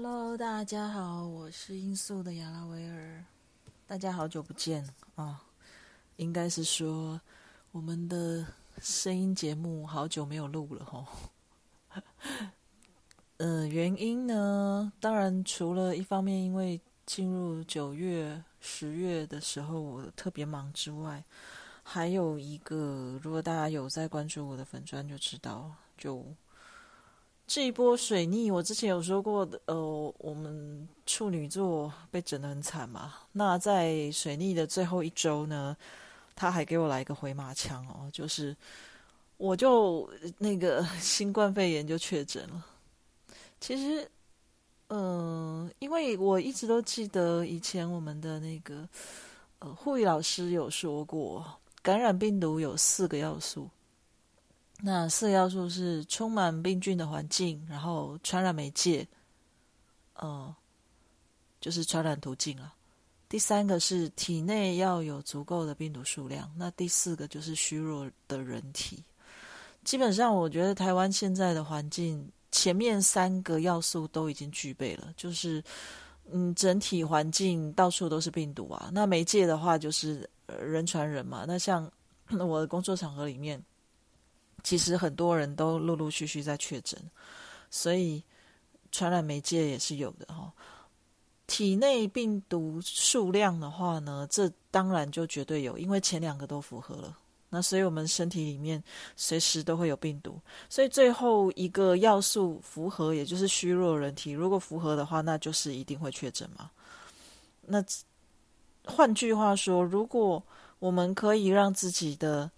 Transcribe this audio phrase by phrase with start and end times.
[0.00, 3.24] Hello，大家好，我是音速的亚拉维尔，
[3.84, 5.42] 大家好久不见啊！
[6.18, 7.20] 应该是说
[7.72, 8.46] 我们的
[8.80, 11.04] 声音节目好久没有录了哈。
[13.38, 21.24] 呃，原因呢，当然除了一方面因为进入九月、十月的时候我特别忙之外，
[21.82, 26.24] 还有一个，如果大家有在关注我的粉砖就知道，就。
[27.48, 33.14] 这一波水逆，我之前有说过的，呃，我们处女座被整得很惨嘛。
[33.32, 35.74] 那在水逆的最后一周呢，
[36.36, 38.54] 他还给我来一个回马枪哦，就是
[39.38, 40.06] 我就
[40.36, 42.66] 那个新冠肺炎就确诊了。
[43.58, 44.06] 其实，
[44.88, 48.86] 嗯，因为我一直都记得以前我们的那个
[49.60, 51.42] 呃护理老师有说过，
[51.80, 53.70] 感染病毒有四个要素。
[54.80, 59.04] 那四个要素是充满病菌的环境，然后传染媒介，
[60.14, 60.54] 呃，
[61.60, 62.72] 就是传染途径了。
[63.28, 66.48] 第三个是体内要有足够的病毒数量。
[66.56, 69.02] 那第四个就是虚弱的人体。
[69.82, 75.60] 基本上，我觉得台湾现在的环境，前面三个要素都已经具备了，就是
[76.30, 78.90] 嗯，整体环境到处都是病毒啊。
[78.92, 81.44] 那媒介的话，就是人传人嘛。
[81.48, 81.90] 那像
[82.30, 83.60] 我的工作场合里面。
[84.62, 87.00] 其实很多人都陆陆续续在确诊，
[87.70, 88.22] 所以
[88.90, 90.52] 传染媒介也是有的哈。
[91.46, 97.16] 体内病毒数量的话呢，这当然就绝对有，因为前两个都符合了。
[97.50, 98.82] 那所以我们身体里面
[99.16, 106.70] 随时都会有病毒，所以最后一个要素符合，也就是虚弱人体，如果符合的话，那就是一定会确诊嘛。
[107.62, 107.82] 那
[108.84, 110.42] 换句话说，如果
[110.78, 112.50] 我们可以让自己的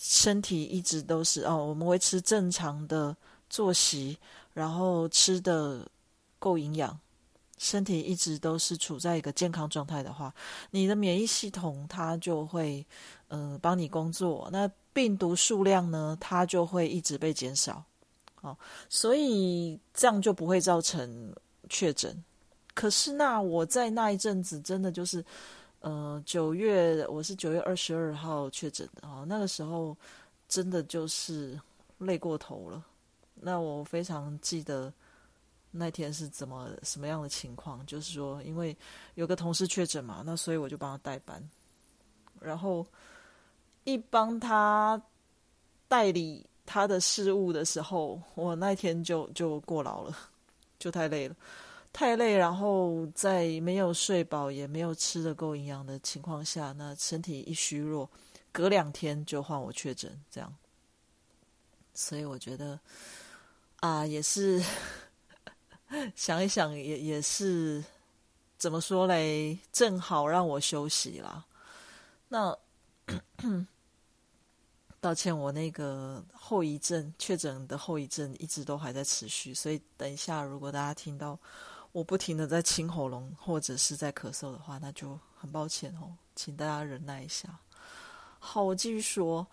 [0.00, 3.14] 身体一直都是哦，我们维持正常的
[3.50, 4.16] 作息，
[4.54, 5.84] 然后吃的
[6.38, 6.96] 够营养，
[7.58, 10.32] 身体一直都是处在一个健康状态的话，
[10.70, 12.86] 你的免疫系统它就会
[13.26, 17.82] 呃帮你工作，那病毒数量呢，它就会一直被减少，
[18.42, 18.56] 哦，
[18.88, 21.34] 所以这样就不会造成
[21.68, 22.24] 确诊。
[22.72, 25.24] 可是那我在那一阵子真的就是。
[25.80, 29.96] 呃，九月我是九月二十二号确诊的哦，那个时候
[30.48, 31.58] 真的就是
[31.98, 32.84] 累过头了。
[33.34, 34.92] 那我非常记得
[35.70, 38.76] 那天是怎么什么样的情况，就是说，因为
[39.14, 41.40] 有个同事确诊嘛，那所以我就帮他代班，
[42.40, 42.84] 然后
[43.84, 45.00] 一帮他
[45.86, 50.18] 代理他的事务的时候，我那天就就过劳了，
[50.80, 51.36] 就太累了。
[51.98, 58.08] 太累，然后在没有睡饱也没有吃的够营养的情况下，那身体一虚弱，
[58.52, 60.54] 隔两天就换我确诊，这样。
[61.94, 62.78] 所以我觉得
[63.80, 64.62] 啊，也是
[66.14, 67.82] 想一想，也也是
[68.56, 69.58] 怎么说嘞？
[69.72, 71.44] 正好让我休息啦。
[72.28, 72.56] 那
[75.02, 81.36] 道歉，我那个后遗症确诊的后遗症一直都还在持续，所以等一下如果大家听到。
[81.92, 87.58] 我不停的在清喉咙或者是在咳嗽的话，那就很抱歉哦，请大家忍耐一下。
[88.38, 89.46] 好，我继续说。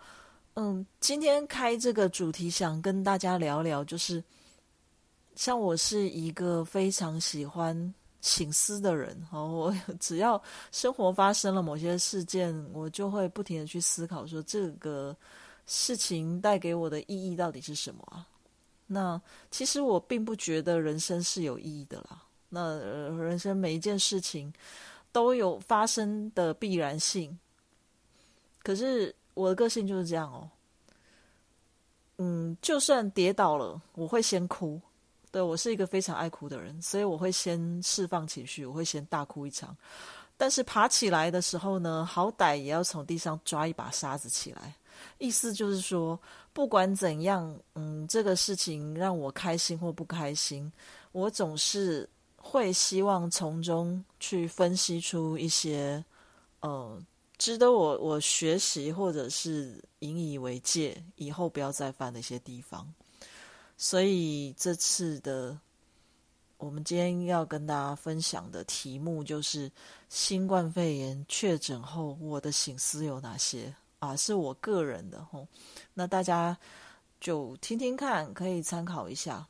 [0.58, 4.24] 嗯，今天开这个主题，想跟大家聊聊，就是
[5.34, 10.42] 像我是一个非常喜欢醒思的人，哦，我 只要
[10.72, 15.14] 生活发生了某些事件，我就会不停的去思考，说这个
[15.66, 18.26] 事情带给我的意义到底是什么啊？
[18.86, 19.20] 那
[19.50, 22.22] 其实我并不觉得人生是有意义的啦。
[22.56, 22.78] 那
[23.22, 24.50] 人生每一件事情
[25.12, 27.38] 都有发生的必然性，
[28.62, 30.48] 可是我的个性就是这样哦。
[32.16, 34.80] 嗯，就算跌倒了，我会先哭。
[35.30, 39.76] 对我是一个非常爱哭的人，所以我会先释放情绪，我会先大哭一场。
[40.38, 44.74] 但是爬起来的时候呢，好歹也要从地上抓一把沙子起来。
[45.18, 46.18] 意思就是说，
[46.54, 50.72] 不管怎样，嗯，这个事情让我开心或不开心，
[51.12, 52.08] 我总是。
[52.48, 56.04] 会希望从中去分析出一些，
[56.60, 57.02] 呃，
[57.36, 62.86] 值得我我学习或者是引以为戒，以后不要再犯的一些地方。
[63.76, 65.58] 所以这次的
[66.56, 69.70] 我们今天要跟大家分享的题目就是
[70.08, 74.16] 新冠肺炎确诊后我的醒思有哪些啊？
[74.16, 75.46] 是我个人的吼，
[75.92, 76.56] 那大家
[77.20, 79.46] 就听听看，可以参考一下。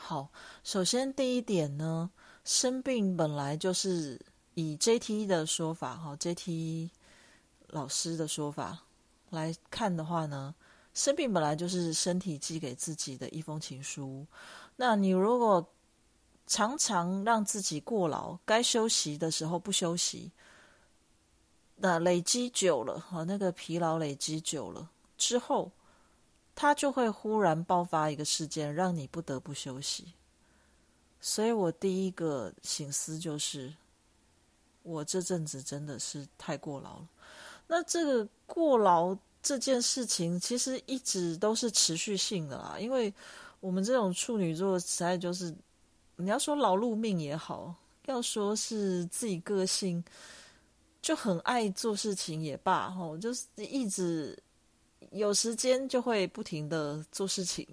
[0.00, 0.30] 好，
[0.64, 2.10] 首先第一点呢，
[2.44, 4.18] 生病本来就是
[4.54, 6.90] 以 JT 的说法，哈，JT
[7.68, 8.78] 老师的说法
[9.30, 10.54] 来看的话呢，
[10.94, 14.26] 生病本来就是身体寄给自己的一封情书。
[14.76, 15.68] 那你如果
[16.46, 20.32] 常常让自己过劳，该休息的时候不休息，
[21.76, 25.70] 那累积久了，哈，那个疲劳累积久了之后，
[26.60, 30.12] 他就会忽然爆发一个事件，让你不得不休息。
[31.20, 33.72] 所以我第一个醒思就是，
[34.82, 37.08] 我这阵子真的是太过劳了。
[37.68, 42.76] 那这个过劳这件事情，其实一直都是持续性的啦。
[42.80, 43.14] 因为
[43.60, 45.54] 我们这种处女座，实在就是
[46.16, 47.72] 你要说劳碌命也好，
[48.06, 50.02] 要说是自己个性
[51.00, 54.36] 就很爱做事情也罢，吼，就是一直
[55.10, 57.66] 有时间就会不停的做事情，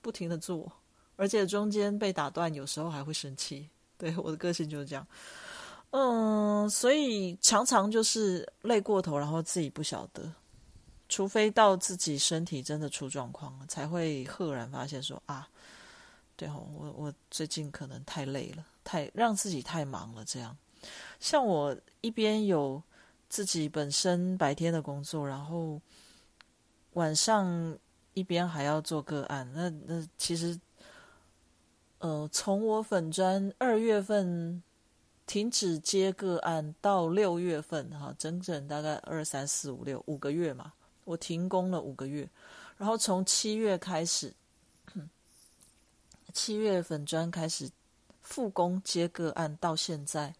[0.00, 0.70] 不停的做。
[1.16, 3.68] 而且中间被打断，有时候还会生气。
[3.96, 5.06] 对我的个性就是这样，
[5.90, 10.30] 嗯，所以常常就是累过头，然后自己不晓得，
[11.08, 15.48] 除非到自己身体真的出状况了，才会赫然发现说啊，
[16.36, 20.24] 对哦，我我最近可能太累了，太让自己太忙了。
[20.24, 20.54] 这样，
[21.20, 22.82] 像我一边有
[23.28, 25.80] 自己本身白天的工作，然后
[26.94, 27.78] 晚上
[28.14, 30.58] 一边还要做个案，那那其实。
[32.00, 34.62] 呃，从我粉砖二月份
[35.24, 40.74] 停止接个案到六月份，哈，整整大概二三四五六五个月嘛，
[41.04, 42.28] 我停工了五个月，
[42.76, 44.34] 然后从七月开始，
[46.34, 47.70] 七月粉砖开始
[48.20, 50.34] 复工接个案到现在，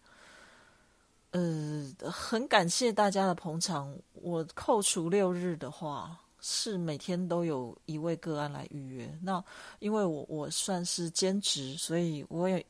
[1.31, 6.19] 呃，很感谢大家的捧场，我扣除六日的话。
[6.47, 9.17] 是每天都有一位个案来预约。
[9.23, 9.43] 那
[9.79, 12.63] 因为我我算是兼职，所以我也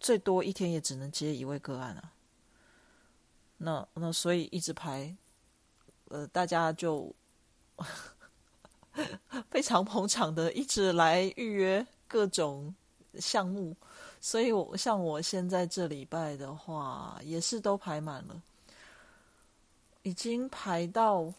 [0.00, 2.12] 最多一天也只能接一位个案啊。
[3.56, 5.16] 那那所以一直排，
[6.08, 7.14] 呃，大家就
[9.48, 12.74] 非常捧场的一直来预约各种
[13.20, 13.76] 项目。
[14.20, 18.42] 所以我像我现在这礼拜的话，也是都排满了，
[20.02, 21.32] 已经排到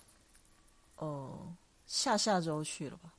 [0.95, 1.53] 呃。
[1.87, 3.13] 下下周去了吧？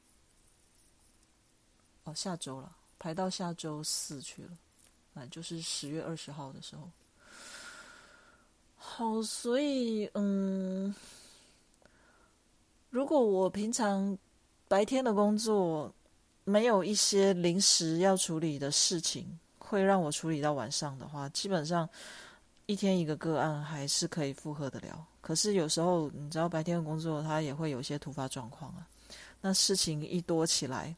[2.04, 4.50] 哦，下周了，排到下周四去了，
[5.14, 6.88] 啊，就是十月二十号的时候。
[8.76, 10.94] 好，所以嗯，
[12.90, 14.16] 如果我平常
[14.68, 15.92] 白天的工作
[16.44, 21.88] 没有一些临时要处理的事情，会让我处理到晚上的话，基本上
[22.66, 25.04] 一天一个个案还是可以负荷得了。
[25.26, 28.86] 可是有时候，你知道白天的工作，他也会有些突发状况啊。
[29.40, 30.94] 那事情一多起来，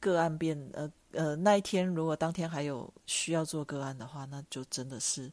[0.00, 5.30] 个案变呃呃，那一天如果当天还有需要做个案的话，那就真的是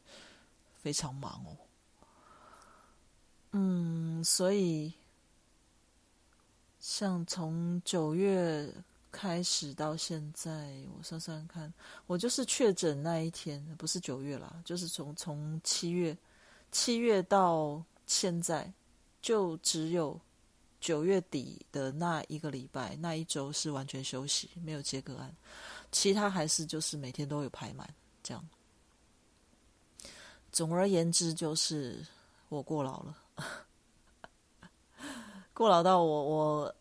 [0.80, 1.58] 非常忙哦。
[3.50, 4.94] 嗯，所以
[6.78, 8.72] 像从九月
[9.10, 11.74] 开始到现在，我算算看，
[12.06, 16.16] 我就是确诊那一天，不是九月啦，就是从从七月。
[16.74, 18.74] 七月到现在，
[19.22, 20.20] 就只有
[20.80, 25.32] 九月底的那一个礼拜，那一周是完全休息，没有接个案，
[25.92, 27.88] 其他还是就是每天都有排满
[28.24, 28.44] 这样。
[30.50, 32.04] 总而言之，就是
[32.48, 33.16] 我过劳了，
[35.54, 36.74] 过劳到我我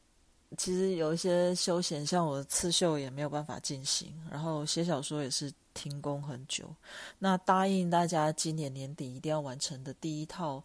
[0.57, 5.53] 其实有一些休闲，像我的刺绣也没有办法进行，然后写小说也是。
[5.75, 6.71] 停工很久，
[7.17, 10.63] 那答应大家今年年底一定要完成的第一套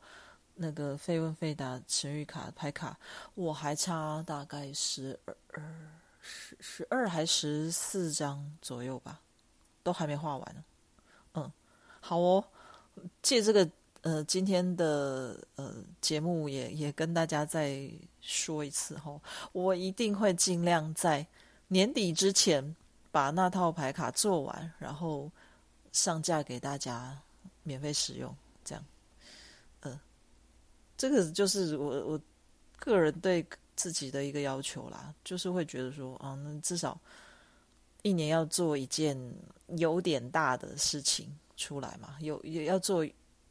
[0.55, 2.95] 那个费问费达神谕卡牌卡，
[3.35, 5.65] 我还差大概十二、
[6.21, 9.19] 十十二还十四张左右吧，
[9.83, 10.65] 都还没画完呢。
[11.37, 11.53] 嗯，
[12.01, 12.45] 好哦，
[13.23, 13.67] 借这个
[14.03, 17.91] 呃今天的呃节目也也跟大家再
[18.21, 19.21] 说一次哈，
[19.53, 21.27] 我一定会尽量在
[21.69, 22.77] 年底之前。
[23.11, 25.33] 把那套牌卡做完，然后
[25.93, 27.19] 上架给大家
[27.63, 28.85] 免费使用，这样，
[29.81, 30.01] 呃，
[30.95, 32.21] 这个就是我我
[32.77, 37.01] 个人对自己的一个要求啦，就是会觉得说，啊，那至少
[38.03, 39.19] 一年要做一件
[39.69, 43.05] 有点大的事情出来嘛，有也要做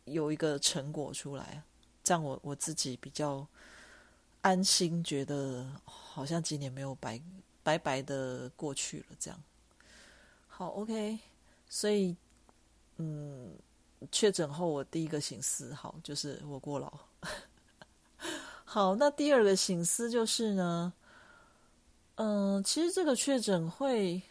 [0.08, 1.64] 有一个成果出来，
[2.04, 3.48] 这样我我自己比较
[4.42, 7.22] 安心，觉得好像今年没有白。
[7.64, 9.44] 白白的过去了，这样
[10.48, 11.20] 好 OK。
[11.68, 12.16] 所以，
[12.96, 13.52] 嗯，
[14.10, 16.90] 确诊后我第一个醒思，好，就是我过劳。
[18.64, 20.94] 好，那第二个醒思就是呢，
[22.16, 24.22] 嗯，其实这个确诊会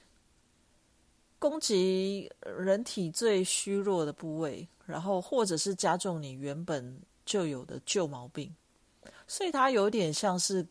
[1.39, 8.51] 攻击人体最虚弱的部位，然后或者是加重你原本就有的旧毛病，
[9.27, 10.67] 所以它有点像是。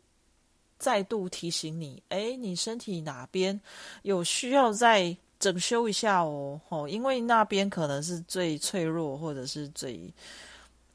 [0.78, 3.60] 再度提醒你，哎，你身体哪边
[4.02, 10.14] 有需要再整修一下哦，哦，因为那边可能是最脆弱，或者是最，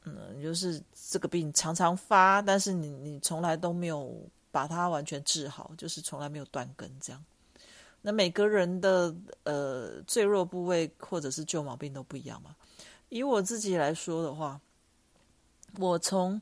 [0.05, 4.15] 嗯，就是这个病常常发，但是你你从来都没有
[4.51, 7.25] 把它完全治好，就是从来没有断根这样。
[8.03, 9.13] 那每个人的
[9.45, 12.55] 呃最弱部位或者是旧毛病都不一样嘛。
[13.11, 14.61] 以我自己来说的话，
[15.79, 16.41] 我从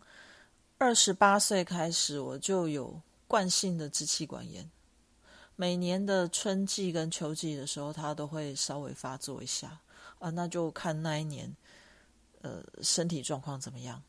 [0.77, 4.71] 二十八岁开始我就有惯性的支气管炎。
[5.57, 9.81] 每年的春季跟秋季的时候，它都会稍微发作一下
[10.21, 11.57] 啊，那就看那一年，
[12.43, 14.01] 呃，身体状况怎么样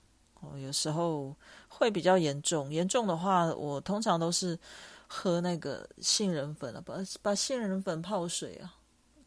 [0.42, 0.56] 哦。
[0.60, 1.36] 有时候
[1.68, 4.60] 会比较严重，严重的话，我通常都是
[5.08, 8.76] 喝那个杏仁粉了，把把杏仁粉泡水啊，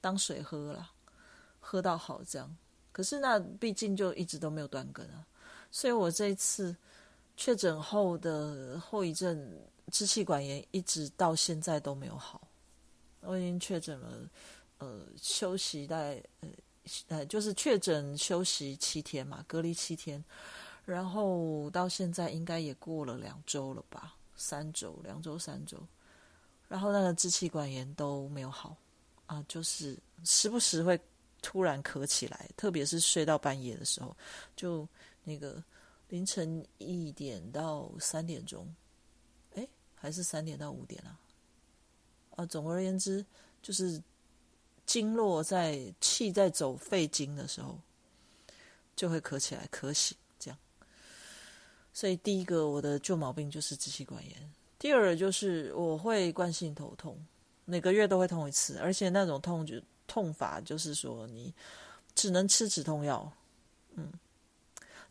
[0.01, 0.91] 当水喝了，
[1.59, 2.55] 喝到好这样。
[2.93, 5.27] 可是那毕竟就一直都没有断根啊，
[5.71, 6.77] 所以我这一次
[7.37, 9.51] 确诊后的后遗症。
[9.91, 12.41] 支气管炎一直到现在都没有好，
[13.21, 14.31] 我已经确诊了，
[14.79, 16.49] 呃，休息在呃
[17.09, 20.25] 呃，就是确诊休息七天嘛，隔离七天，
[20.87, 25.77] 然后到现在应该也过了两周了吧，三周，两周三周，
[26.69, 28.77] 然后那个支气管炎都没有好
[29.27, 30.99] 啊，就是时不时会
[31.43, 34.17] 突然咳起来，特别是睡到半夜的时候，
[34.57, 34.89] 就
[35.23, 35.63] 那个
[36.09, 38.67] 凌晨一点到三点钟。
[39.95, 41.15] 还是三点到五点啊？
[42.35, 43.25] 啊，总而言之，
[43.63, 44.03] 就是
[44.85, 47.79] 经络在气在走肺经的时候，
[48.97, 50.59] 就会咳起来、咳醒这样。
[51.95, 57.17] 所以第一个我的旧毛病就是支气管炎，第二就是我会惯性头痛，
[57.65, 59.81] 每个月都会痛一次，而且那种痛就
[60.13, 61.55] 痛法就是说你
[62.15, 63.33] 只能吃止痛药，
[63.95, 64.13] 嗯。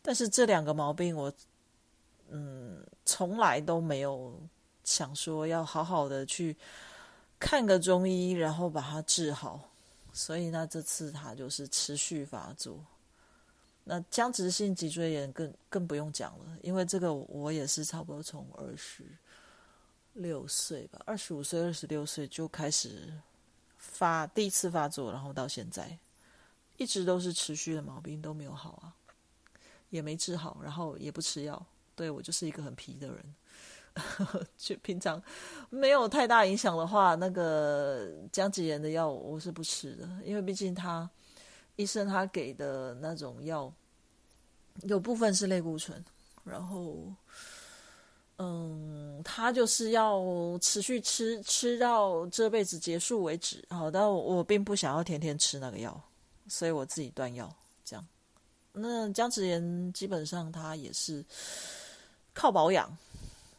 [0.00, 1.32] 但是这两个毛病我
[2.30, 4.38] 嗯从来都没有。
[4.84, 6.56] 想说要好好的去
[7.38, 9.60] 看个中医，然后把它治好。
[10.12, 12.84] 所以呢，这次他就是持续发作。
[13.84, 19.04] 那僵直性脊椎炎更更不用讲了，因为这个我也是差不多从二十
[20.14, 23.08] 六岁吧，二十五岁、二十六岁就开始
[23.82, 25.98] 发第一次发作，然后到现在
[26.76, 28.94] 一直都是持续的毛病都没有好啊，
[29.90, 31.66] 也没治好，然后也不吃药。
[31.96, 33.34] 对我就是一个很皮的人。
[34.56, 35.22] 就平常
[35.68, 41.10] 没有太大影响的话，那个姜子炎的药我是不吃的，因为毕竟他
[41.76, 43.70] 医生他给的那种药
[44.84, 46.02] 有部分是类固醇，
[46.44, 47.12] 然后
[48.38, 50.20] 嗯，他就是要
[50.60, 53.64] 持续吃吃到这辈子结束为止。
[53.68, 56.00] 好，但我并不想要天天吃那个药，
[56.48, 58.04] 所以我自己断药这样。
[58.72, 61.24] 那姜直炎基本上他也是
[62.32, 62.90] 靠保养。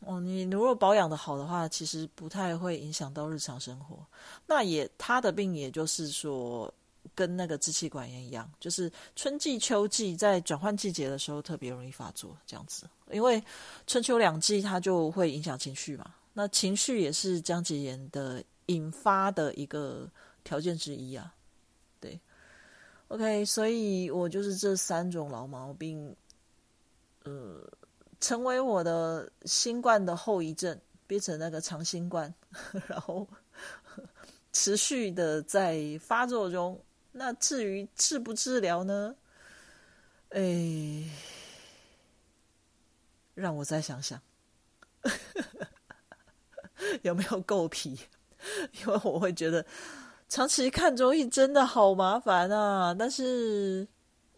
[0.06, 4.06] 哦，你如果保养的好的话，其实不太会影响到日常生活。
[4.46, 6.74] 那也他的病，也就是说，
[7.16, 12.90] 跟那个支气管炎一样，就是春季、秋季在转换季节的时候特别容易发作，这样子。
[13.12, 13.44] 因为
[13.88, 20.10] 春秋两季它就会影响情绪嘛，那情绪也是僵结炎的引发的一个
[20.44, 21.34] 条件之一啊。
[22.00, 22.20] 对
[23.10, 26.16] ，OK，所以我就是这三种老毛病，
[27.24, 27.70] 呃。
[28.20, 32.34] 成为我的新冠的后遗症，变成那个长新冠，
[32.88, 33.28] 然后
[34.54, 36.82] 持续的在发作中。
[37.14, 39.16] 那至于治不治疗呢？
[40.30, 41.04] 哎，
[43.34, 44.20] 让我再想想，
[47.04, 47.98] 有没有够皮？
[48.82, 49.66] 因为我会觉得
[50.28, 52.94] 长期看中医真的好麻烦啊。
[52.94, 53.88] 但是，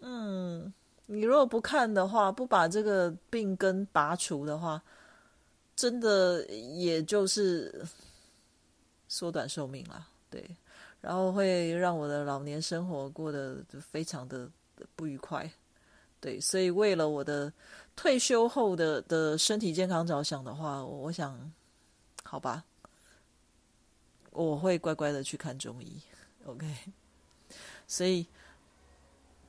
[0.01, 0.73] 嗯。
[1.07, 4.81] 你如果不看的话，不把这个病根拔除的话，
[5.75, 7.85] 真的也就是
[9.07, 10.43] 缩短寿命了，对，
[11.05, 14.49] 然后会让我的老年生活过得非常的
[14.95, 15.47] 不愉快，
[16.19, 17.53] 对，所以为了我的
[17.95, 21.53] 退休后的的身体健康着想的话，我想，
[22.23, 22.65] 好吧，
[24.31, 26.01] 我会乖乖的去看中医
[26.45, 26.67] ，OK，
[27.85, 28.25] 所以。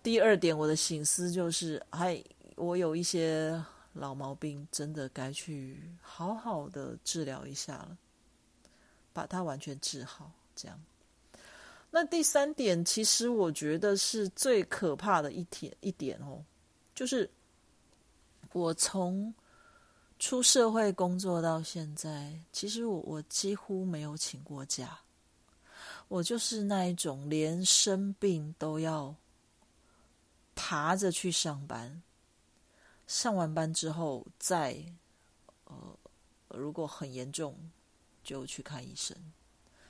[0.02, 2.22] 第二点，我的醒思就是，哎，
[2.54, 3.60] 我有一些
[3.94, 7.98] 老毛病，真的该去好好的治疗一下了，
[9.12, 10.30] 把它完全治好。
[10.54, 10.80] 这样，
[11.96, 16.44] 那第三点，其实我觉得是最可怕的一点一点哦，
[16.94, 17.30] 就是
[18.52, 19.34] 我从
[20.18, 25.00] 出社会工作到现在，其实我我几乎没有请过假，
[26.08, 29.16] 我就是那一种连生病都要。
[30.58, 32.02] 爬着去上班，
[33.06, 34.74] 上完班之后再，
[35.64, 35.98] 呃，
[36.48, 37.54] 如果很严重
[38.24, 39.14] 就去看医生，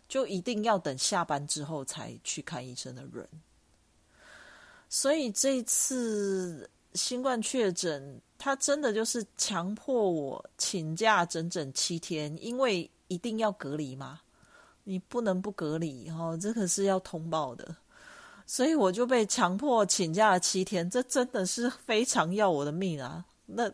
[0.08, 3.28] 就一定要等下班之后才去看医生的人。
[4.88, 14.20] 所以这次新冠确诊，他真的就是强迫我请假整整七天，因为一定要隔离嘛，
[14.84, 17.76] 你不能不隔离哈，这可是要通报的。
[18.46, 23.24] 所以我就被强迫请假了七天，这真的是非常要我的命啊！
[23.44, 23.68] 那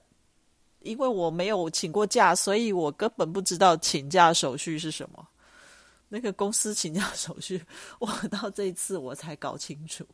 [0.81, 5.29] 因为我没有请过假，所以我根本不知道请假手续是什么。
[6.13, 7.65] 那个公司请假手续，
[7.99, 10.05] 我到这一次我才搞清楚。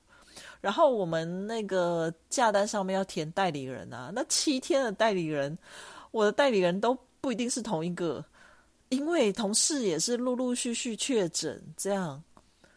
[0.60, 5.58] 然后我们那个假单上面要填代理人啊，那七天的代理人，
[6.12, 8.24] 我的代理人都不一定是同一个，
[8.90, 12.22] 因为同事也是陆陆续续确诊，这样。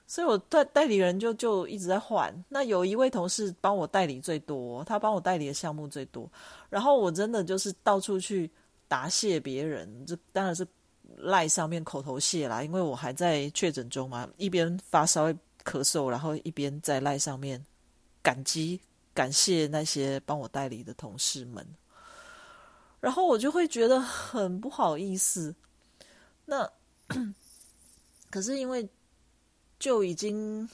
[0.07, 2.33] 所以，我代代理人就就一直在换。
[2.49, 6.27] 那有一位同事帮我代理最多，他帮我代理的项目最多。
[6.71, 8.49] 然后我真的就是到处去
[8.87, 10.67] 答谢别人，这当然是
[11.17, 15.31] 赖上面口头谢啦，因为我还在确诊中嘛，一边发烧
[15.63, 17.63] 咳嗽，然后一边在赖上面
[18.21, 18.79] 感激
[19.13, 21.65] 感谢那些帮我代理的同事们。
[22.99, 25.55] 然后我就会觉得很不好意思。
[26.45, 26.69] 那
[28.29, 28.87] 可是因为。
[29.81, 30.69] 就已经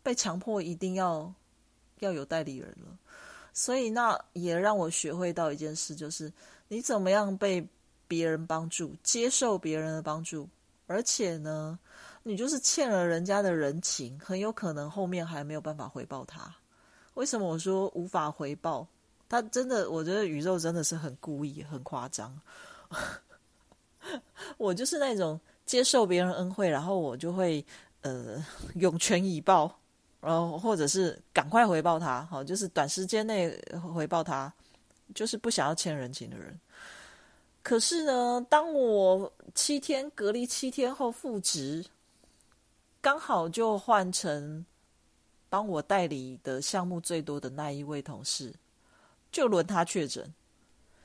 [0.00, 1.34] 被强迫一定要
[1.98, 2.96] 要有代理人了，
[3.52, 6.32] 所以那也让我学会到一件事，就是
[6.68, 7.68] 你怎么样被
[8.08, 10.48] 别人帮助，接受别人的帮助，
[10.86, 11.78] 而且呢，
[12.22, 16.54] 你就是欠了人家的人情，很有可能后面还没有办法回报他。
[17.14, 18.86] 为什么我说无法回报？
[19.28, 22.38] 他真的，我觉得宇宙真的是很故意、很夸张。
[24.58, 25.40] 我就是那种。
[25.66, 27.66] 接受别人恩惠，然后我就会
[28.02, 28.40] 呃
[28.76, 29.76] 涌泉以报，
[30.20, 33.50] 然后或者是赶快回报他，好，就是短时间内
[33.92, 34.52] 回报他，
[35.12, 36.56] 就是不想要欠人情的人。
[37.66, 41.84] 可是呢，当我七天隔离七天后复职，
[43.00, 44.64] 刚好就换成
[45.48, 48.54] 帮我代理的项目最多的那一位同事，
[49.32, 50.32] 就轮他确诊。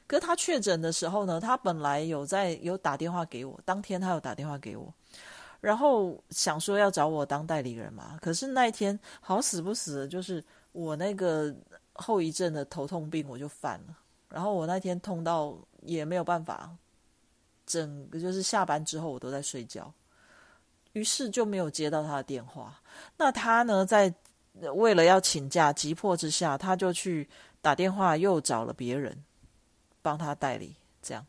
[0.05, 4.93] 可他确诊的时候呢，他本来有在有打电话给我，当天他有打电话给我，
[5.61, 8.19] 然后想说要找我当代理人嘛。
[8.21, 10.43] 可是那一天好死不死，就是
[10.73, 11.51] 我那个
[11.93, 13.97] 后遗症的头痛病我就犯了，
[14.29, 16.69] 然后我那天痛到也没有办法，
[17.65, 19.93] 整个就是下班之后我都在睡觉，
[20.93, 22.81] 于是就没有接到他的电话。
[23.17, 24.13] 那他呢，在
[24.75, 27.29] 为了要请假，急迫之下，他就去
[27.61, 29.23] 打电话又找了别人。
[30.03, 31.23] 帮他代理，这样。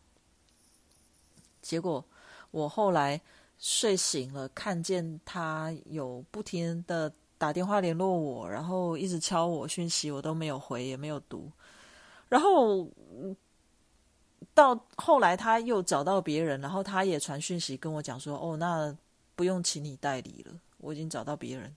[1.61, 2.03] 结果
[2.51, 3.21] 我后来
[3.59, 11.53] 睡醒了，看见他有不停的打电话联络我，然后一直敲我讯息，我都没有回，也没有读。
[12.31, 12.89] 然后
[14.55, 18.97] 到后来他又找到别人，然后他也传讯息跟我讲说：“哦，那
[19.35, 21.75] 不用请你代理了，我已经找到别人。”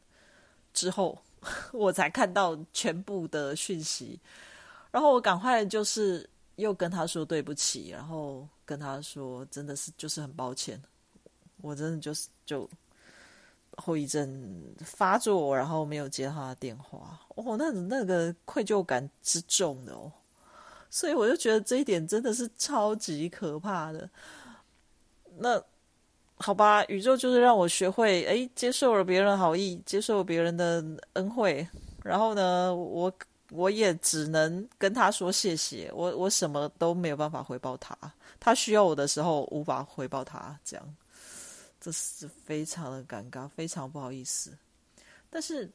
[0.74, 1.18] 之后
[1.72, 4.20] 我才看到全部的讯息，
[4.92, 6.30] 然后我赶快就是。
[6.58, 10.82] 又跟他说对不起，然后跟他说真的是就是很抱歉，
[11.58, 12.66] 我真的就是就
[13.76, 20.10] 后遗症发作，然后没有接他的电话，哦，那那个愧疚感之重的哦，
[20.95, 24.10] 所以我就觉得这一点真的是超级可怕的。
[25.38, 25.62] 那
[26.38, 30.81] 好吧，宇宙就是让我学会哎，接受了别人好意，接受别人的
[31.13, 31.67] 恩惠，
[32.01, 33.12] 然后呢，我。
[33.51, 37.95] 我也只能跟他说谢谢，我我什么都没有办法回报他，
[38.39, 40.95] 他需要我的时候无法回报他，这样，
[41.79, 44.51] 这是非常的尴尬，非常不好意思。
[45.29, 45.71] 但是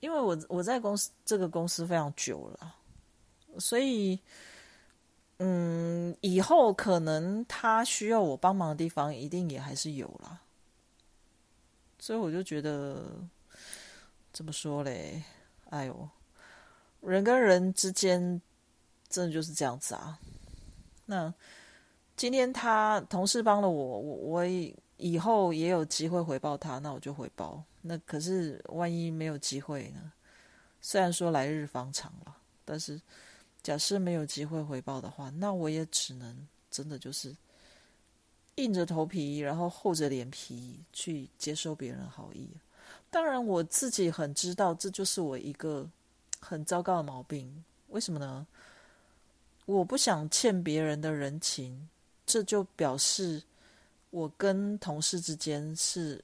[0.00, 2.74] 因为我我在公司这个公司非常久了，
[3.58, 4.18] 所以，
[5.38, 10.40] 嗯，以后可能他需要我帮忙的地方一定也还是有啦。
[11.98, 13.04] 所以我就觉得
[14.32, 15.22] 怎么说嘞？
[15.70, 16.08] 哎呦。
[17.00, 18.40] 人跟人之间，
[19.08, 20.16] 真的就是这样子啊。
[21.06, 21.34] 那
[22.14, 24.46] 今天他同事帮了我，我我
[24.98, 27.60] 以后也有机会回报他，那我就回报。
[27.80, 30.12] 那可是万一没有机会呢？
[30.80, 33.00] 虽然说来日方长了，但是
[33.62, 37.36] 假设没有机会回报的话，那我也只能真的就是
[38.56, 42.48] 硬着头皮，然后厚着脸皮去接受别人好意。
[43.10, 45.88] 当然，我自己很知道，这就是我一个。
[46.44, 48.44] 很糟糕的毛病，为什么呢？
[49.64, 51.88] 我不想欠别人的人情，
[52.26, 53.40] 这就表示
[54.10, 56.20] 我跟同事之间是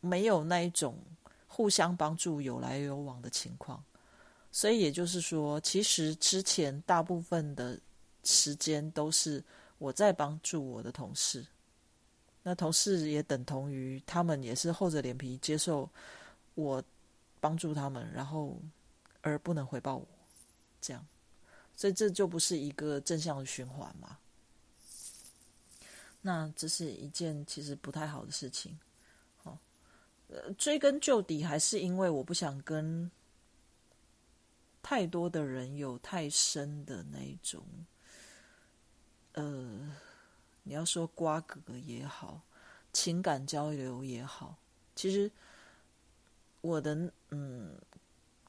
[0.00, 0.96] 没有那一种
[1.48, 3.82] 互相帮助、有来有往的情况。
[4.50, 7.78] 所以也就是说，其实之前大部分的
[8.24, 9.42] 时间都是
[9.78, 11.46] 我在帮助我的同事。
[12.42, 15.88] 那同事也等同于他们也是厚着脸皮接受
[16.54, 16.82] 我
[17.40, 18.58] 帮助他们，然后
[19.20, 20.08] 而不能回报我，
[20.80, 21.06] 这样，
[21.76, 24.16] 所以这就不是一个正向的循环嘛？
[26.22, 28.78] 那这是一件其实不太好的事情。
[29.36, 29.58] 好，
[30.28, 33.10] 呃，追根究底，还是因为我不想跟
[34.88, 37.62] 太多的人有太深的那种，
[39.34, 39.94] 呃。
[40.62, 42.40] 你要说瓜葛也好，
[42.90, 44.56] 情感交流也好，
[44.94, 45.30] 其实
[46.62, 47.78] 我的嗯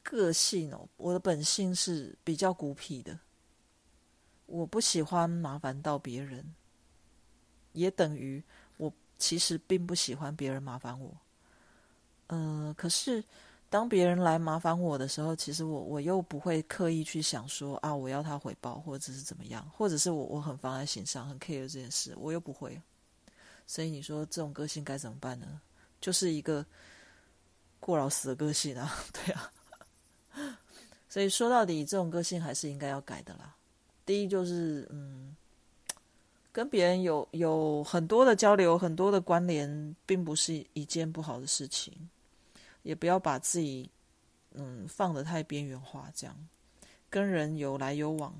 [0.01, 3.19] 个性哦，我的本性是比较孤僻的，
[4.45, 6.55] 我不喜欢麻烦到别人，
[7.73, 8.41] 也等于
[8.77, 11.17] 我其实并不喜欢别人麻烦我。
[12.27, 13.21] 呃，可是。
[13.69, 22.81] 当别人来麻烦我的时候，其实我我又不会刻意去想说啊，我要他回报，或者是怎么样，或者是我我很放在心上，很 care 这件事，我又不会。
[23.67, 25.61] 所以你说这种个性该怎么办呢？
[26.01, 26.65] 就是一个
[27.79, 29.51] 过劳死的个性啊， 对啊。
[31.07, 33.55] 所以说到底，这种个性还是应该要改的啦。
[34.05, 35.35] 第一就是嗯，
[36.51, 41.93] 跟别人有有很多的交流，很多的关联，并不是一件不好的事情。
[42.83, 43.89] 也不要把自己，
[44.53, 46.35] 嗯，放得太边缘化，这样
[47.09, 48.33] 跟人有来有往，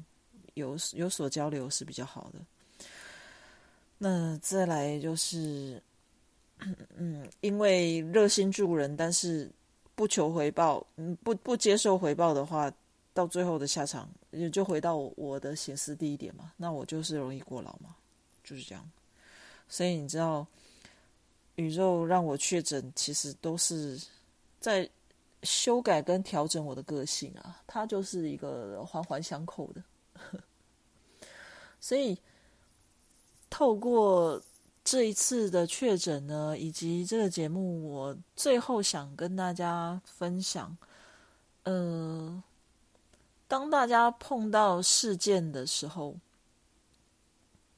[0.54, 2.40] 有有所交流是比较好的。
[3.98, 5.82] 那再来就是，
[6.96, 9.52] 嗯，因为热心助人，但是
[9.94, 12.72] 不求回报，嗯，不不接受回报的话，
[13.14, 17.96] 到最后的下场也就回到我的显示第一点嘛，那我就是容易过劳嘛，
[18.44, 18.90] 就是这样。
[19.68, 20.48] 所以你知道，
[21.56, 24.00] 宇宙让我确诊，其实都是。
[24.60, 24.90] 在
[25.44, 29.82] 修改跟调整我的个性啊，它就是一个环环相扣的。
[31.80, 32.20] 所以
[33.50, 34.42] 透过
[34.84, 40.76] 这一次的确诊呢，以及这个节目，我最后想跟大家分享，
[41.64, 42.44] 呃，
[43.48, 46.18] 当大家碰到事件的时候，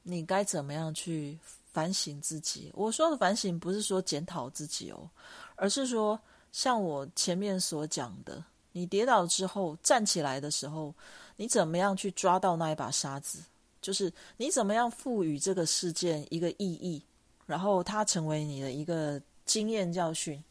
[0.02, 1.38] 你该怎么样去
[1.72, 2.72] 反省自己？
[2.74, 5.08] 我说的反省不是说检讨自己哦，
[5.54, 6.20] 而是说。
[6.52, 10.94] 像我前面所讲的，你跌倒之后站起来的时候，
[11.36, 13.42] 你怎么样去抓到那一把沙子？
[13.80, 17.02] 就是你怎么样赋予这个事件一个意义，
[17.46, 20.44] 然后它成为你的一个经验教训，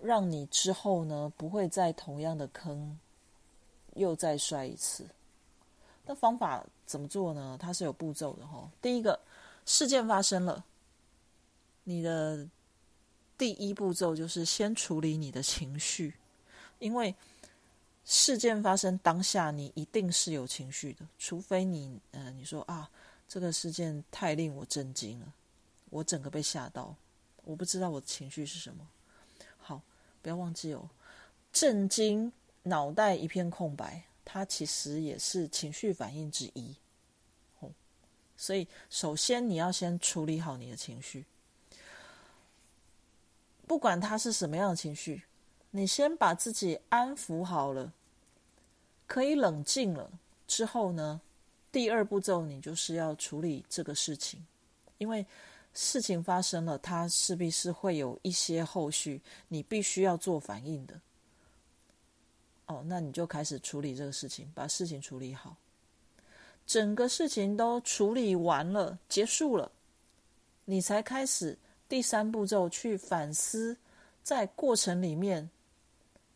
[0.00, 2.96] 让你之后呢不会在同样的坑
[3.94, 5.04] 又再摔一次。
[6.06, 7.58] 那方法怎么做呢？
[7.60, 8.70] 它是有步骤的哈。
[8.80, 9.18] 第一个，
[9.66, 10.64] 事件发生了，
[11.82, 12.46] 你的。
[13.40, 16.12] 第一步骤就是先处理你的情绪，
[16.78, 17.14] 因为
[18.04, 22.90] 事件发生当下，你一定是有情绪的，除非你，呃，你说啊，
[23.26, 25.32] 这个事件太令我震惊了，
[25.88, 26.94] 我整个被吓到，
[27.44, 28.86] 我不知道我的情绪是什么。
[29.56, 29.80] 好，
[30.20, 30.90] 不要忘记哦，
[31.50, 32.30] 震惊，
[32.64, 36.76] 脑袋一片空白，它其实也是情绪反应之一。
[37.60, 37.72] 哦，
[38.36, 41.24] 所以首先你要先处理好你的情绪。
[43.70, 45.22] 不管他是什么样的情绪，
[45.70, 47.92] 你先把自己安抚好了，
[49.06, 50.10] 可以冷静了
[50.48, 51.20] 之后呢，
[51.70, 54.44] 第二步骤你就是要处理这个事情，
[54.98, 55.24] 因为
[55.72, 61.00] 事情发生了，它势必是会有一些后续，你必须要做反应的。
[62.66, 65.54] 哦，那你就开始处理这个事情，把事情处理好，
[66.66, 69.70] 整个事情都处理完了，结束了，
[70.64, 71.56] 你才开始。
[71.90, 73.76] 第三步骤去反思，
[74.22, 75.50] 在过程里面，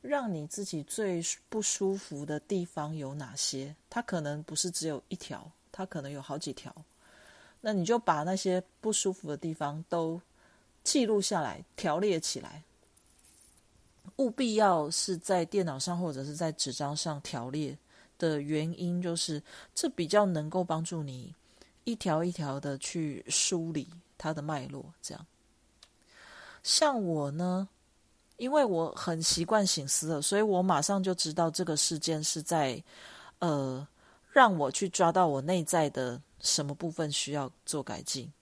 [0.03, 3.73] 让你自己最不舒服的地方有哪些？
[3.89, 6.75] 它可能不是只有一条，它可能有好几条。
[7.61, 10.21] 那你就把那些不舒服的地方都
[10.83, 12.61] 记录下来，条列起来。
[14.17, 17.79] 务必要是在电脑上或者是在纸张上条列
[18.19, 19.41] 的原因，就是
[19.73, 21.33] 这比较能够帮助你
[21.85, 23.89] 一条一条的去梳理
[24.19, 25.25] 它的脉络，这样。
[26.65, 27.69] 像我呢，
[28.39, 32.83] 因为我很习惯醒思了，所以我马上就知道这个事件是在，
[33.39, 33.87] 呃，
[34.31, 38.33] 让我去抓到我内在的什么部分需要做改进，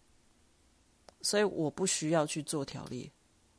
[1.21, 3.11] 所以我不需要去做条列，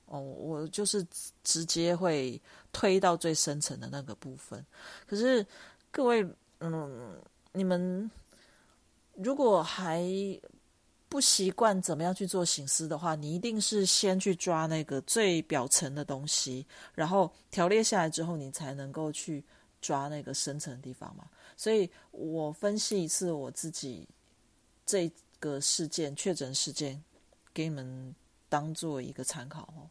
[0.05, 1.05] 哦，我就是
[1.43, 4.65] 直接会推到最深层的那个部分。
[5.05, 5.45] 可是
[5.91, 6.25] 各位，
[6.61, 7.21] 嗯，
[7.51, 8.09] 你们
[9.15, 10.01] 如果还。
[11.13, 19.45] 不习惯怎么样去做醒思的话，你一定是先去抓那个最表层的东西，然后条列下来之后，你才能够去
[19.79, 21.29] 抓那个深层的地方嘛。
[21.55, 24.09] 所以我分析一次我自己
[24.87, 25.07] 这
[25.39, 26.99] 个事件确诊事件
[27.53, 28.15] 给你们
[28.49, 29.85] 当做一个参考哦。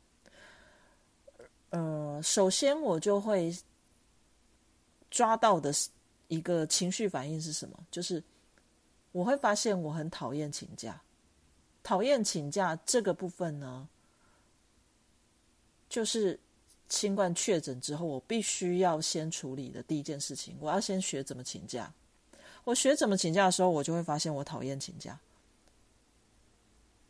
[1.71, 3.57] 呃，首先我就会
[5.09, 5.73] 抓到的
[6.27, 7.79] 一个情绪反应是什么？
[7.93, 8.21] 就是
[9.13, 11.01] 我会发现我很讨厌请假，
[11.83, 13.89] 讨厌请假这个部分呢，
[15.89, 16.39] 就是
[16.89, 21.93] 新冠确诊之后，我必须要先处理的第一件事情，我要先学怎么请假。
[22.65, 25.19] 我学怎么请假的时候，我就会发现我讨厌请假。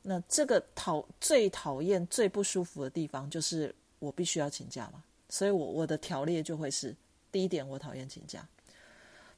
[0.00, 5.04] 那这个讨最讨厌、最不舒服的地方，就是我必须要请假嘛。
[5.28, 6.96] 所以，我我的条列就会是
[7.30, 8.48] 第一点，我讨厌请假。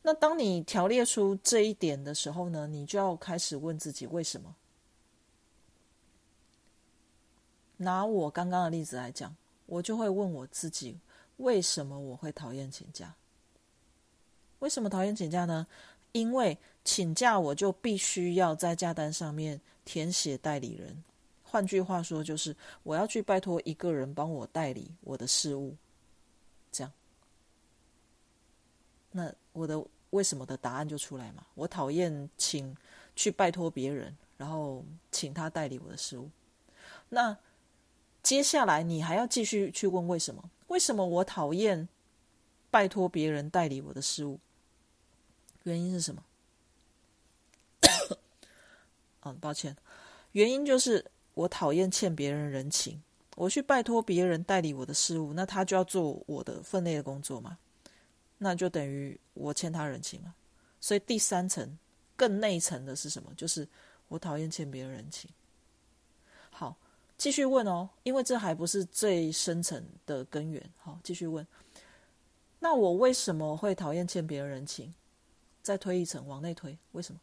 [0.02, 4.54] 那当你条列出这一点的时候呢，你就要开始问自己为什么。
[7.76, 9.34] 拿我刚刚的例子来讲，
[9.66, 10.98] 我就会问我自己，
[11.38, 13.14] 为什么我会讨厌请假？
[14.60, 15.66] 为什么讨厌请假呢？
[16.12, 21.02] 因为请假，我就必须要在假单上面填写代理人。
[21.42, 25.74] 换句话说，就是我要去拜托一个人帮我代理我的事务。
[26.72, 26.92] 这样，
[29.10, 31.44] 那我的为什么的答案就出来嘛？
[31.54, 32.76] 我讨厌请
[33.14, 36.30] 去拜托别人，然后请他代理我的事务。
[37.08, 37.36] 那
[38.24, 40.50] 接下来你还要继续去问为什么？
[40.68, 41.86] 为什么我讨厌
[42.70, 44.40] 拜托别人代理我的事务？
[45.64, 46.24] 原因是什么？
[49.20, 49.76] 嗯， 抱歉，
[50.32, 53.00] 原因就是我讨厌欠别人人情。
[53.36, 57.58] 我去拜托别人代理我的事务，那他就要做我的分内的工作嘛，
[58.38, 60.34] 那就等于我欠他人情了。
[60.80, 61.78] 所以第三层
[62.16, 63.30] 更内层的是什么？
[63.36, 63.68] 就是
[64.08, 65.28] 我讨厌欠别人人情。
[67.16, 70.62] 继续问哦，因为这还不是最深层的根源。
[70.78, 71.46] 好，继续问。
[72.58, 74.92] 那我为什么会讨厌欠别人人情？
[75.62, 77.20] 再推一层，往内推，为什么？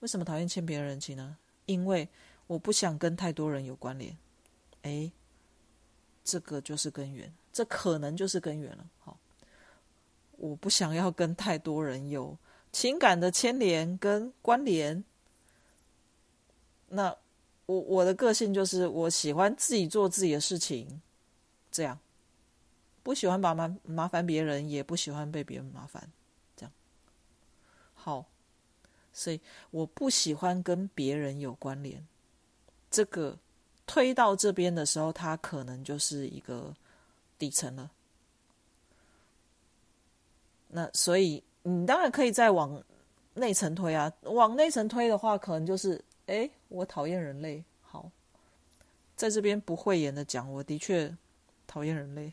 [0.00, 1.36] 为什么讨厌欠别人人情呢？
[1.66, 2.08] 因为
[2.46, 4.16] 我不想跟太多人有关联。
[4.82, 5.10] 哎，
[6.22, 8.88] 这个就是根源，这可能就是根源了。
[9.00, 9.18] 好，
[10.32, 12.38] 我不想要跟太多人有
[12.70, 15.02] 情感的牵连跟关联。
[16.88, 17.16] 那
[17.68, 21.02] 我我的个性就是我喜欢自己做自己的事情，
[21.70, 21.98] 这样
[23.02, 26.10] 不喜欢把麻麻烦别人，也不喜欢被别人麻烦。
[26.56, 26.72] 这样
[27.92, 28.24] 好，
[29.12, 29.38] 所以
[29.70, 32.02] 我不喜欢跟别人有关联。
[32.90, 33.38] 这个
[33.86, 36.74] 推到这边的时候，它可能就是一个
[37.38, 37.90] 底层了。
[40.68, 42.82] 那所以你当然可以再往
[43.34, 47.64] 内层推啊，往内层推的话，可能就是，哎，我讨厌人类。
[47.80, 48.10] 好，
[49.16, 51.14] 在这边不讳言的讲，我的确
[51.66, 52.32] 讨厌人类。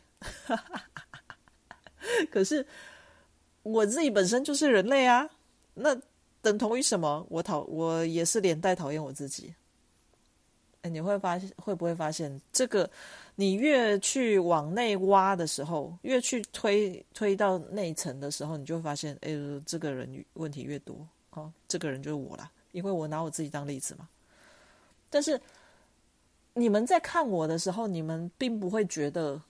[2.30, 2.64] 可是
[3.62, 5.28] 我自己本身就是人类啊。
[5.74, 5.98] 那
[6.40, 7.26] 等同于什么？
[7.28, 9.54] 我讨我也是连带讨厌我自己。
[10.82, 12.88] 哎，你会发现会不会发现这个？
[13.38, 19.30] 你越去往内挖的时候，越去推推到内层的时候，你就发现，哎，
[19.66, 21.06] 这个人问题越多。
[21.30, 24.08] 哦，这个人就是我啦，因为我拿我自己当例子嘛。
[25.08, 25.40] 但是
[26.54, 29.40] 你们在看我的时候，你们并不会觉得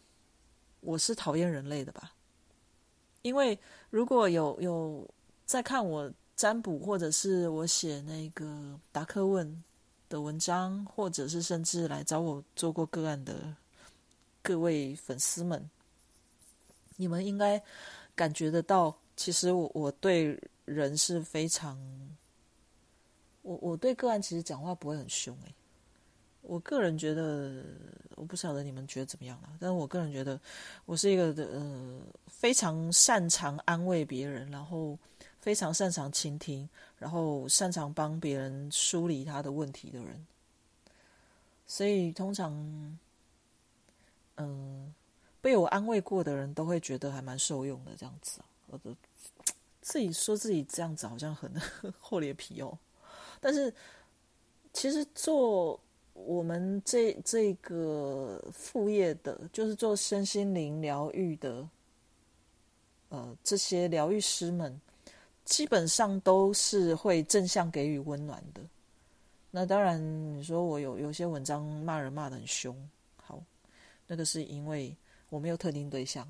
[0.80, 2.12] 我是讨厌人类的吧？
[3.22, 3.58] 因为
[3.90, 5.06] 如果有有。
[5.46, 9.62] 在看我占卜，或者是我写那个答客问
[10.08, 13.54] 的文章，或者是甚至来找我做过个案的
[14.42, 15.70] 各位粉丝们，
[16.96, 17.62] 你们应该
[18.16, 21.78] 感觉得到，其实我我对人是非常，
[23.46, 25.54] 我我对个案其实讲话不会很凶诶。
[26.42, 27.62] 我个人觉得，
[28.16, 30.40] 我不晓得你们觉得怎么样了，但是我个人觉得，
[30.84, 34.98] 我是一个的呃非常擅长安慰别人，然后。
[35.38, 40.26] 非常擅长倾听，然后擅长帮别人梳理他的问题的人，
[41.68, 42.52] 所以通常，
[44.38, 44.92] 嗯，
[45.40, 47.92] 被我安慰过的人都会觉得还蛮受用的。
[47.96, 48.92] 这样子，我的
[49.80, 51.48] 自己说自己这样子好像很
[52.00, 52.76] 厚脸皮哦。
[53.40, 53.72] 但是，
[54.72, 55.78] 其实做
[56.12, 61.68] 我们这这个副业的，就是做身心灵疗愈的，
[63.08, 64.80] 呃，这些疗愈师们。
[65.44, 68.60] 基本上都是会正向给予温暖的。
[69.52, 69.96] 那当然，
[70.36, 72.76] 你说我有有些文章骂人骂的很凶，
[73.14, 73.40] 好，
[74.08, 74.92] 那个是因为
[75.28, 76.26] 我没有特定对象。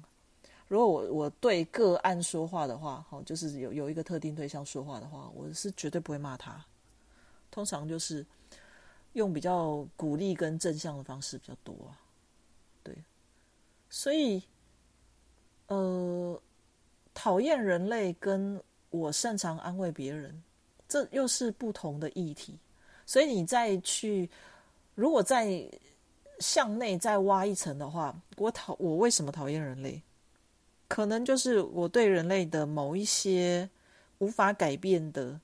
[0.69, 6.63] 如果我我对个案说话的话，好，就是有有一个特定对象说话的话，我是绝对不会骂他。
[7.51, 8.25] 通常就是
[9.13, 11.99] 用比较鼓励跟正向的方式比较多啊。
[12.83, 12.95] 对，
[13.91, 14.43] 所以
[15.67, 16.41] 呃，
[17.15, 18.61] 讨厌人类跟。
[18.91, 20.43] 我擅长安慰别人，
[20.89, 22.57] 这又是不同的议题。
[23.05, 24.31] 所以你再去
[24.95, 25.69] 如果在
[26.39, 30.01] 向内再挖一层的话，我讨我为什么讨厌人类？
[30.89, 33.69] 可能就是我对人类的某一些
[34.19, 35.39] 无法改变的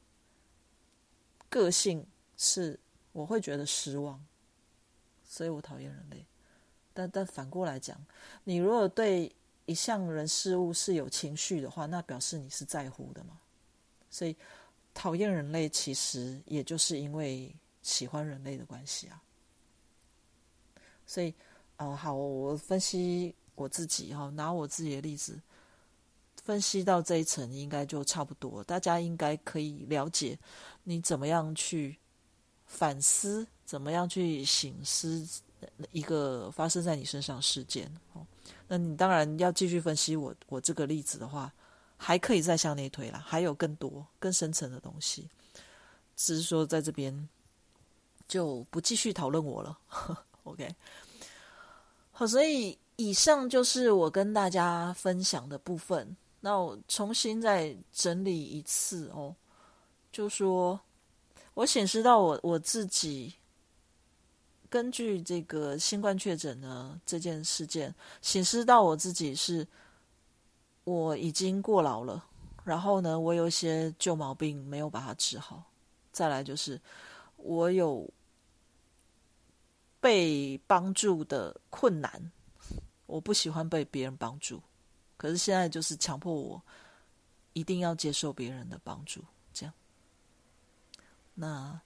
[1.53, 2.03] 个性，
[2.39, 2.81] 是
[3.13, 4.19] 我会觉得失望，
[5.23, 6.25] 所以我讨厌人类。
[6.95, 8.03] 但但反过来讲，
[8.43, 9.31] 你如果对
[9.67, 13.39] 一项人事物是有情绪的话，那表示你是在乎的嘛。
[14.09, 14.35] 所以
[14.95, 19.23] 讨厌人类，其实也就是因为喜欢人类的关系啊。
[21.07, 21.35] 所以，
[21.77, 25.39] 呃，好，我分析我自己哈，拿我自己的例子
[26.43, 28.65] 分析到这一层，应该就差不多。
[28.65, 30.39] 大家应该可以了解
[30.85, 31.99] 你怎么样去
[32.67, 35.27] 反思，怎么样去醒思
[35.91, 37.91] 一个发生在你身上事件。
[38.13, 38.27] 哦，
[38.69, 41.53] 那你当然要继续分析我我这个例子的话，
[41.97, 45.29] 还可以再向内推啦，还有更多更深层的东西。
[46.17, 47.29] 只是说在这边
[48.27, 49.79] 就不继续讨论我了。
[50.45, 50.75] OK，
[52.11, 56.17] 好，所以以上就是我跟大家分享的部分。
[56.41, 59.35] 那我重新再整理一次哦，
[60.13, 60.79] 就说
[61.55, 63.35] 我显示到我我自己
[64.69, 69.67] 根据这个新冠确诊呢这件事件，显示到我自己是
[70.85, 72.25] 我已经过劳了，
[72.63, 75.65] 然后呢，我有一些旧毛病没有把它治好。
[76.13, 76.81] 再来就是
[77.37, 78.09] 我有。
[80.03, 82.33] 被帮助的困难，
[83.07, 84.61] 我不喜欢被别人帮助，
[85.17, 86.61] 可是现在就是强迫我
[87.53, 89.73] 一定要接受别人的帮助，这样。
[91.35, 91.81] 那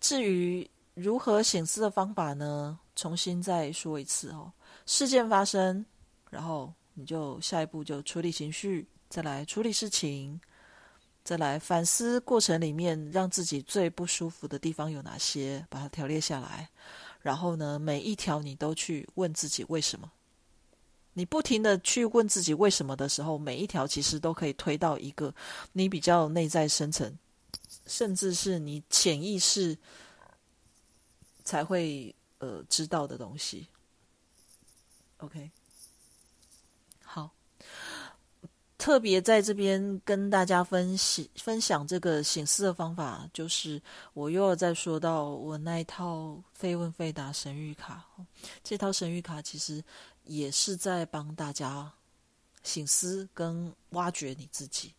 [0.00, 2.78] 至于如何醒思的方法呢？
[2.96, 4.52] 重新再说一次哦。
[4.86, 5.84] 事件发生，
[6.30, 10.40] 然后你就下一步就处理情绪，再来处理事情，
[11.24, 16.68] 再来反思过程里面让自己最不舒服的地方有哪些，把它条列下来。
[17.20, 20.08] 然后呢，每一条你都去问自己为什么？
[21.14, 25.34] 你不停的去问自己为什么的时候，每一条其实都可以推到一个
[25.72, 27.12] 你比较内在深层，
[27.86, 29.76] 甚至是你潜意识
[31.44, 33.68] 才会呃知道的东西。
[35.18, 35.50] OK
[37.02, 37.30] 好。
[38.76, 43.80] 特别在这边跟大家分析分享这个醒思的方法，就是
[44.12, 48.04] 我又要再说到我那一套非问非答神谕卡。
[48.62, 49.82] 这套神谕卡其实
[50.24, 51.90] 也是在帮大家
[52.62, 54.92] 醒思跟挖掘你自己。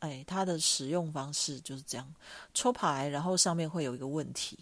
[0.00, 2.14] 哎，它的使用方式就是这样：
[2.54, 4.58] 抽牌，然后上面会有一个问题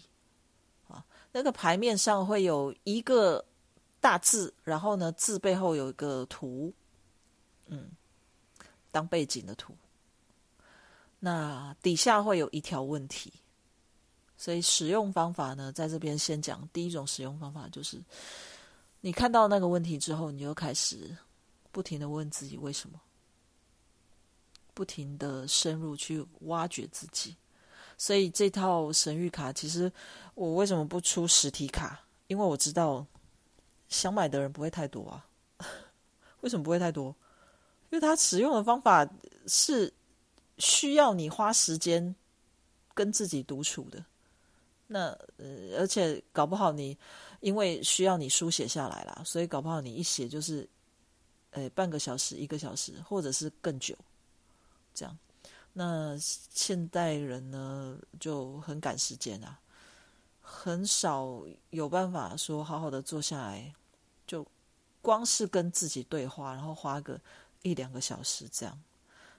[0.87, 3.43] 啊，那个牌面上会有一个
[3.99, 6.73] 大字，然后呢字背后有一个图，
[7.67, 7.91] 嗯。
[8.89, 9.75] 当背景的图，
[11.19, 13.31] 那底下会有一条问题，
[14.37, 18.01] 所以使用方法呢，在这边先讲第一种使用方法，就是
[19.01, 21.15] 你看到那个问题之后，你就开始
[21.71, 22.99] 不停的问自己为什么，
[24.77, 27.35] 不停的深入去挖掘自己。
[27.97, 29.91] 所以这套神谕卡，其实
[30.35, 31.99] 我为什么不出实体卡？
[32.27, 33.03] 因为我知道
[33.89, 35.25] 想买的人不会太多啊。
[36.41, 37.07] 为什么不会太多？
[37.89, 39.09] 因为它使用的方法
[39.47, 39.91] 是
[40.59, 42.15] 需要你花时间
[42.93, 44.05] 跟自己独处的，
[44.85, 46.95] 那呃，而且搞不好你
[47.39, 50.69] 因为需要你书写下来啦，所以搞不好你一写就是，
[51.49, 53.95] 呃，半个小时、一个小时，或者是更久，
[54.97, 55.17] 这样。
[55.73, 59.59] 那现代人呢就很赶时间啊，
[60.41, 63.75] 很少有办法说好好的坐下来，
[64.25, 64.43] 就
[65.01, 67.21] 光是跟自己对话，然后花个。
[67.63, 68.79] 一两个小时这样，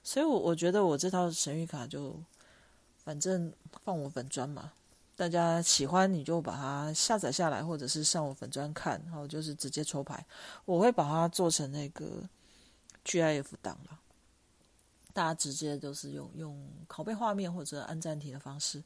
[0.03, 2.13] 所以，我我觉得我这套神谕卡就
[2.97, 3.51] 反正
[3.83, 4.71] 放我粉砖嘛，
[5.15, 10.23] 大家喜欢你就把它下载下来，或者是上我粉砖看，然后就是直接抽牌。
[10.65, 12.21] 我会把它做成那个
[13.03, 13.99] GIF 档了，
[15.13, 18.83] 大家直接就是用用拷贝画面或者按暂停的方式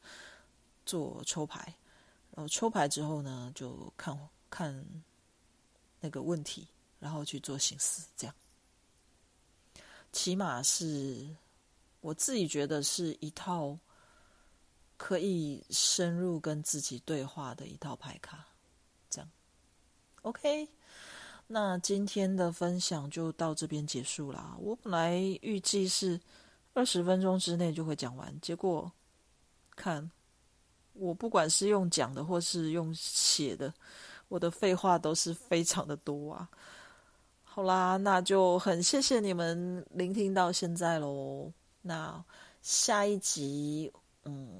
[0.85, 1.73] 做抽牌，
[2.31, 4.17] 然后抽牌之后呢，就看
[4.49, 4.85] 看
[5.99, 6.67] 那个问题，
[6.99, 8.35] 然后去做形式这样。
[10.11, 11.27] 起码是
[12.01, 13.77] 我自己觉得是一套
[14.95, 18.45] 可以深入跟自己对话的一套牌卡，
[19.09, 19.29] 这样
[20.21, 20.69] OK。
[21.53, 24.57] 那今天的分享就到这边结束啦。
[24.59, 26.19] 我本来预计是
[26.73, 28.91] 二十分钟之内就会讲完，结果
[29.75, 30.09] 看
[30.93, 33.71] 我不管是用讲的或是用写的，
[34.29, 36.49] 我的废话都是非常的多啊。
[37.43, 41.53] 好啦，那就很谢谢你们聆听到现在喽。
[41.83, 42.25] 那
[42.63, 43.93] 下一集，
[44.25, 44.59] 嗯，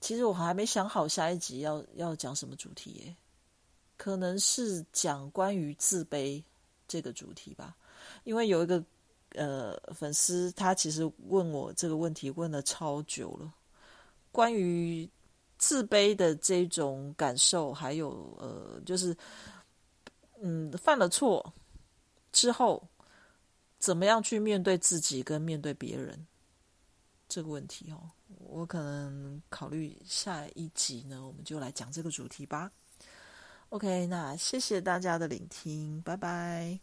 [0.00, 3.16] 其实我还没想好下一集要要讲什么主题耶，
[4.02, 6.42] 可能是讲关于自卑
[6.88, 7.76] 这个主题吧。
[8.24, 8.84] 因为有一个
[9.36, 13.54] 呃粉丝，他其实问我这个问题问了超久了，
[14.32, 15.08] 关于
[15.56, 19.16] 自卑的这种感受，还有呃，就是
[20.40, 21.54] 嗯犯了错
[22.32, 22.82] 之后，
[23.78, 26.26] 怎么样去面对自己跟面对别人
[27.28, 28.10] 这个问题哦。
[28.48, 32.68] 我可能考虑下一集呢，我们就来讲这个主题吧。
[33.72, 36.78] OK，那谢谢大家的聆听，拜拜。